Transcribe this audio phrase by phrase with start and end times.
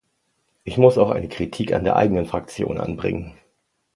[0.63, 3.37] Ich muss auch eine Kritik an der eigenen Fraktion anbringen.